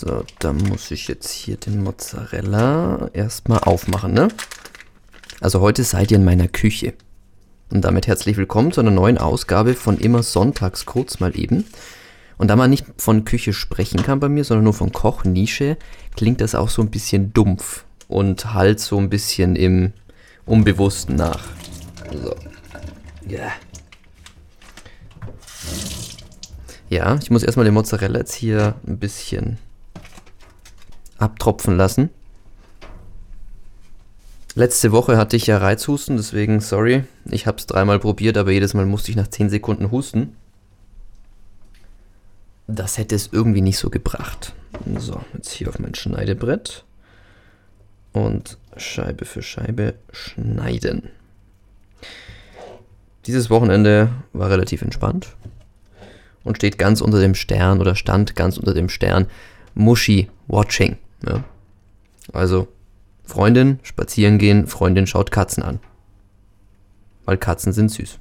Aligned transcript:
So, 0.00 0.24
dann 0.38 0.56
muss 0.56 0.90
ich 0.92 1.08
jetzt 1.08 1.30
hier 1.30 1.58
den 1.58 1.82
Mozzarella 1.82 3.10
erstmal 3.12 3.58
aufmachen, 3.58 4.14
ne? 4.14 4.28
Also 5.42 5.60
heute 5.60 5.84
seid 5.84 6.10
ihr 6.10 6.16
in 6.16 6.24
meiner 6.24 6.48
Küche. 6.48 6.94
Und 7.70 7.84
damit 7.84 8.06
herzlich 8.06 8.38
willkommen 8.38 8.72
zu 8.72 8.80
einer 8.80 8.92
neuen 8.92 9.18
Ausgabe 9.18 9.74
von 9.74 9.98
immer 9.98 10.22
sonntags 10.22 10.86
kurz 10.86 11.20
mal 11.20 11.38
eben. 11.38 11.66
Und 12.38 12.48
da 12.48 12.56
man 12.56 12.70
nicht 12.70 12.86
von 12.96 13.26
Küche 13.26 13.52
sprechen 13.52 14.02
kann 14.02 14.20
bei 14.20 14.30
mir, 14.30 14.42
sondern 14.42 14.64
nur 14.64 14.72
von 14.72 14.90
Kochnische, 14.90 15.76
klingt 16.16 16.40
das 16.40 16.54
auch 16.54 16.70
so 16.70 16.80
ein 16.80 16.90
bisschen 16.90 17.34
dumpf 17.34 17.84
und 18.08 18.54
halt 18.54 18.80
so 18.80 18.96
ein 18.96 19.10
bisschen 19.10 19.54
im 19.54 19.92
Unbewussten 20.46 21.16
nach. 21.16 21.42
So. 22.10 22.34
Ja. 23.28 23.38
Yeah. 23.38 23.52
Ja, 26.88 27.18
ich 27.20 27.30
muss 27.30 27.42
erstmal 27.42 27.66
den 27.66 27.74
Mozzarella 27.74 28.20
jetzt 28.20 28.34
hier 28.34 28.76
ein 28.86 28.98
bisschen 28.98 29.58
abtropfen 31.20 31.76
lassen. 31.76 32.10
Letzte 34.54 34.90
Woche 34.90 35.16
hatte 35.16 35.36
ich 35.36 35.46
ja 35.46 35.58
Reizhusten, 35.58 36.16
deswegen 36.16 36.60
sorry. 36.60 37.04
Ich 37.24 37.46
habe 37.46 37.58
es 37.58 37.66
dreimal 37.66 38.00
probiert, 38.00 38.36
aber 38.36 38.50
jedes 38.50 38.74
Mal 38.74 38.86
musste 38.86 39.10
ich 39.10 39.16
nach 39.16 39.28
10 39.28 39.48
Sekunden 39.48 39.90
husten. 39.90 40.36
Das 42.66 42.98
hätte 42.98 43.14
es 43.14 43.30
irgendwie 43.32 43.60
nicht 43.62 43.78
so 43.78 43.90
gebracht. 43.90 44.54
So, 44.98 45.20
jetzt 45.34 45.50
hier 45.50 45.68
auf 45.68 45.78
mein 45.78 45.94
Schneidebrett. 45.94 46.84
Und 48.12 48.58
Scheibe 48.76 49.24
für 49.24 49.42
Scheibe 49.42 49.94
schneiden. 50.12 51.10
Dieses 53.26 53.50
Wochenende 53.50 54.10
war 54.32 54.50
relativ 54.50 54.82
entspannt 54.82 55.36
und 56.42 56.56
steht 56.56 56.78
ganz 56.78 57.00
unter 57.00 57.20
dem 57.20 57.34
Stern 57.34 57.80
oder 57.80 57.94
stand 57.94 58.34
ganz 58.34 58.56
unter 58.56 58.74
dem 58.74 58.88
Stern 58.88 59.26
Muschi 59.74 60.28
Watching. 60.48 60.96
Ja. 61.26 61.44
Also 62.32 62.68
Freundin 63.24 63.78
spazieren 63.82 64.38
gehen, 64.38 64.66
Freundin 64.66 65.06
schaut 65.06 65.30
Katzen 65.30 65.62
an. 65.62 65.80
Weil 67.24 67.38
Katzen 67.38 67.72
sind 67.72 67.90
süß. 67.90 68.18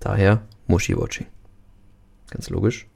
Daher 0.00 0.42
Muschi 0.66 0.96
Watching. 0.96 1.26
Ganz 2.30 2.48
logisch. 2.48 2.86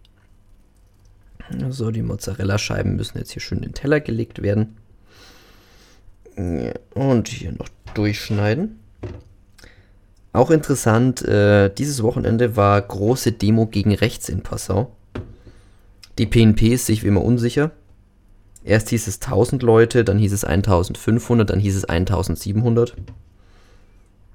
So, 1.68 1.90
die 1.90 2.02
Mozzarella-Scheiben 2.02 2.96
müssen 2.96 3.18
jetzt 3.18 3.32
hier 3.32 3.42
schön 3.42 3.58
in 3.58 3.64
den 3.64 3.74
Teller 3.74 4.00
gelegt 4.00 4.42
werden. 4.42 4.76
Und 6.36 7.28
hier 7.28 7.52
noch 7.52 7.68
durchschneiden. 7.92 8.78
Auch 10.32 10.50
interessant, 10.50 11.22
äh, 11.22 11.68
dieses 11.72 12.02
Wochenende 12.02 12.56
war 12.56 12.80
große 12.80 13.32
Demo 13.32 13.66
gegen 13.66 13.94
rechts 13.94 14.28
in 14.28 14.42
Passau. 14.42 14.96
Die 16.18 16.26
PNP 16.26 16.74
ist 16.74 16.86
sich 16.86 17.04
wie 17.04 17.08
immer 17.08 17.22
unsicher. 17.22 17.70
Erst 18.64 18.88
hieß 18.88 19.06
es 19.06 19.20
1000 19.20 19.62
Leute, 19.62 20.04
dann 20.04 20.18
hieß 20.18 20.32
es 20.32 20.44
1500, 20.44 21.50
dann 21.50 21.60
hieß 21.60 21.76
es 21.76 21.84
1700. 21.84 22.94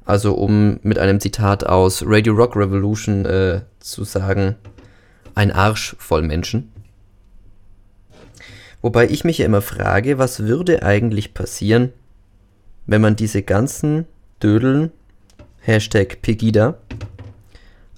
Also 0.06 0.34
um 0.36 0.80
mit 0.84 1.00
einem 1.00 1.20
Zitat 1.20 1.66
aus 1.66 2.04
Radio 2.06 2.34
Rock 2.34 2.56
Revolution 2.56 3.26
äh, 3.26 3.62
zu 3.80 4.04
sagen, 4.04 4.56
ein 5.36 5.52
Arsch 5.52 5.96
voll 6.00 6.22
Menschen. 6.22 6.72
Wobei 8.82 9.10
ich 9.10 9.24
mich 9.24 9.40
ja 9.40 9.46
immer 9.46 9.62
frage, 9.62 10.18
was 10.18 10.42
würde 10.42 10.84
eigentlich 10.84 11.34
passieren, 11.34 11.92
wenn 12.86 13.02
man 13.02 13.16
diese 13.16 13.42
ganzen 13.42 14.06
Dödeln 14.42 14.92
Hashtag 15.62 16.22
Pegida, 16.22 16.78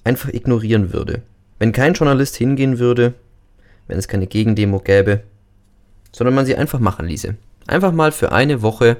einfach 0.04 0.30
ignorieren 0.30 0.92
würde. 0.92 1.22
Wenn 1.58 1.72
kein 1.72 1.94
Journalist 1.94 2.36
hingehen 2.36 2.78
würde, 2.78 3.14
wenn 3.86 3.98
es 3.98 4.08
keine 4.08 4.26
Gegendemo 4.26 4.80
gäbe, 4.80 5.22
sondern 6.12 6.34
man 6.34 6.46
sie 6.46 6.56
einfach 6.56 6.78
machen 6.78 7.06
ließe. 7.06 7.34
Einfach 7.66 7.92
mal 7.92 8.12
für 8.12 8.32
eine 8.32 8.62
Woche 8.62 8.98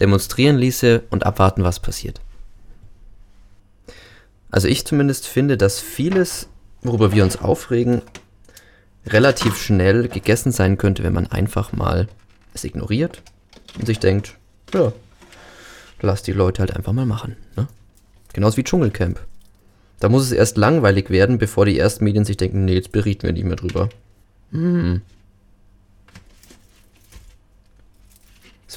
demonstrieren 0.00 0.56
ließe 0.56 1.02
und 1.10 1.26
abwarten, 1.26 1.64
was 1.64 1.80
passiert. 1.80 2.20
Also 4.50 4.68
ich 4.68 4.86
zumindest 4.86 5.26
finde, 5.26 5.56
dass 5.56 5.80
vieles, 5.80 6.48
worüber 6.82 7.12
wir 7.12 7.24
uns 7.24 7.40
aufregen, 7.40 8.02
relativ 9.06 9.60
schnell 9.60 10.08
gegessen 10.08 10.52
sein 10.52 10.78
könnte, 10.78 11.02
wenn 11.02 11.12
man 11.12 11.26
einfach 11.26 11.72
mal 11.72 12.08
es 12.54 12.64
ignoriert 12.64 13.22
und 13.78 13.86
sich 13.86 13.98
denkt, 13.98 14.36
ja, 14.72 14.92
lass 16.00 16.22
die 16.22 16.32
Leute 16.32 16.60
halt 16.60 16.74
einfach 16.74 16.92
mal 16.92 17.06
machen. 17.06 17.36
Ne? 17.56 17.66
Genauso 18.32 18.56
wie 18.56 18.64
Dschungelcamp. 18.64 19.20
Da 20.00 20.08
muss 20.08 20.24
es 20.24 20.32
erst 20.32 20.56
langweilig 20.56 21.10
werden, 21.10 21.38
bevor 21.38 21.66
die 21.66 21.78
ersten 21.78 22.04
Medien 22.04 22.24
sich 22.24 22.36
denken, 22.36 22.64
nee, 22.64 22.74
jetzt 22.74 22.92
berichten 22.92 23.24
wir 23.24 23.32
nicht 23.32 23.44
mehr 23.44 23.56
drüber. 23.56 23.88
Hm. 24.52 25.02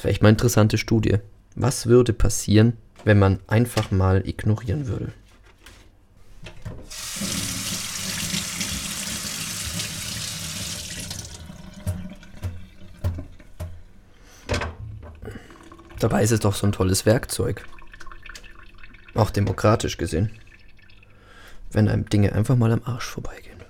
Das 0.02 0.06
wäre 0.06 0.14
echt 0.14 0.22
mal 0.22 0.30
eine 0.30 0.34
interessante 0.34 0.78
Studie. 0.78 1.18
Was 1.54 1.86
würde 1.86 2.12
passieren, 2.12 2.76
wenn 3.04 3.20
man 3.20 3.38
einfach 3.46 3.92
mal 3.92 4.26
ignorieren 4.26 4.88
würde? 4.88 5.12
Dabei 16.00 16.24
ist 16.24 16.32
es 16.32 16.40
doch 16.40 16.56
so 16.56 16.66
ein 16.66 16.72
tolles 16.72 17.06
Werkzeug. 17.06 17.64
Auch 19.14 19.30
demokratisch 19.30 19.98
gesehen. 19.98 20.30
Wenn 21.70 21.88
einem 21.88 22.08
Dinge 22.08 22.32
einfach 22.32 22.56
mal 22.56 22.72
am 22.72 22.82
Arsch 22.82 23.04
vorbeigehen. 23.04 23.60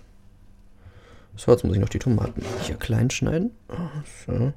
So, 1.37 1.53
jetzt 1.53 1.63
muss 1.63 1.75
ich 1.75 1.81
noch 1.83 1.91
die 1.91 1.99
Tomaten 1.99 2.43
hier 2.63 2.77
klein 2.77 3.11
schneiden. 3.11 3.51
So. 4.27 4.55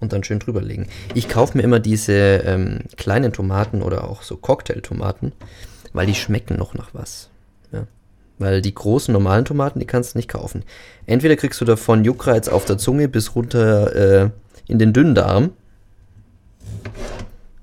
Und 0.00 0.12
dann 0.12 0.24
schön 0.24 0.38
drüberlegen. 0.38 0.88
Ich 1.14 1.28
kaufe 1.28 1.56
mir 1.56 1.62
immer 1.62 1.80
diese 1.80 2.12
ähm, 2.12 2.80
kleinen 2.96 3.32
Tomaten 3.32 3.80
oder 3.80 4.04
auch 4.08 4.22
so 4.22 4.36
Cocktailtomaten, 4.36 5.32
weil 5.92 6.06
die 6.06 6.14
schmecken 6.14 6.56
noch 6.56 6.74
nach 6.74 6.90
was. 6.92 7.30
Ja. 7.72 7.86
Weil 8.38 8.60
die 8.60 8.74
großen 8.74 9.12
normalen 9.12 9.44
Tomaten, 9.44 9.78
die 9.78 9.86
kannst 9.86 10.14
du 10.14 10.18
nicht 10.18 10.28
kaufen. 10.28 10.64
Entweder 11.06 11.36
kriegst 11.36 11.60
du 11.60 11.64
davon 11.64 12.04
Juckreiz 12.04 12.48
auf 12.48 12.64
der 12.64 12.76
Zunge 12.76 13.08
bis 13.08 13.34
runter 13.34 13.94
äh, 13.94 14.30
in 14.66 14.78
den 14.78 14.92
Dünndarm. 14.92 15.52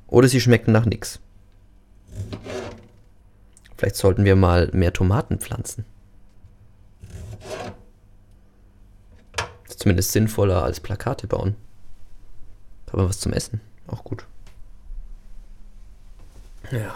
Oder 0.07 0.27
sie 0.27 0.41
schmecken 0.41 0.71
nach 0.71 0.85
nichts. 0.85 1.19
Vielleicht 3.77 3.95
sollten 3.95 4.25
wir 4.25 4.35
mal 4.35 4.69
mehr 4.73 4.93
Tomaten 4.93 5.39
pflanzen. 5.39 5.85
ist 9.67 9.79
zumindest 9.79 10.11
sinnvoller 10.11 10.63
als 10.63 10.79
Plakate 10.79 11.27
bauen. 11.27 11.55
Aber 12.91 13.07
was 13.07 13.19
zum 13.19 13.33
Essen. 13.33 13.61
Auch 13.87 14.03
gut. 14.03 14.25
Ja. 16.71 16.95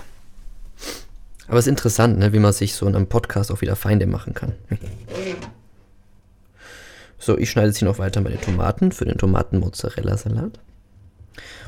Aber 1.48 1.60
es 1.60 1.66
ist 1.66 1.72
interessant, 1.72 2.18
ne, 2.18 2.34
wie 2.34 2.40
man 2.40 2.54
sich 2.54 2.74
so 2.74 2.88
in 2.88 2.96
einem 2.96 3.08
Podcast 3.08 3.52
auch 3.52 3.62
wieder 3.62 3.76
Feinde 3.76 4.08
machen 4.08 4.34
kann. 4.34 4.54
so, 7.20 7.38
ich 7.38 7.50
schneide 7.50 7.68
jetzt 7.68 7.78
hier 7.78 7.88
noch 7.88 8.00
weiter 8.00 8.22
meine 8.22 8.40
Tomaten 8.40 8.92
für 8.92 9.06
den 9.06 9.18
Tomaten-Mozzarella-Salat. 9.18 10.60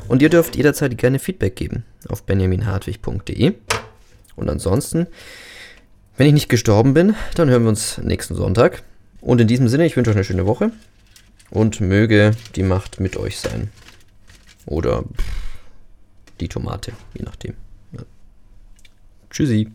Und 0.07 0.21
ihr 0.21 0.29
dürft 0.29 0.55
jederzeit 0.55 0.97
gerne 0.97 1.19
Feedback 1.19 1.55
geben 1.55 1.83
auf 2.07 2.23
benjaminhartwig.de. 2.23 3.53
Und 4.35 4.49
ansonsten, 4.49 5.07
wenn 6.16 6.27
ich 6.27 6.33
nicht 6.33 6.49
gestorben 6.49 6.93
bin, 6.93 7.16
dann 7.35 7.49
hören 7.49 7.63
wir 7.63 7.69
uns 7.69 7.97
nächsten 7.97 8.35
Sonntag. 8.35 8.83
Und 9.19 9.41
in 9.41 9.47
diesem 9.47 9.67
Sinne, 9.67 9.85
ich 9.85 9.97
wünsche 9.97 10.11
euch 10.11 10.17
eine 10.17 10.23
schöne 10.23 10.45
Woche 10.45 10.71
und 11.49 11.81
möge 11.81 12.31
die 12.55 12.63
Macht 12.63 12.99
mit 12.99 13.17
euch 13.17 13.39
sein. 13.39 13.69
Oder 14.67 15.03
die 16.39 16.47
Tomate, 16.47 16.91
je 17.13 17.23
nachdem. 17.23 17.55
Ja. 17.94 18.03
Tschüssi. 19.29 19.72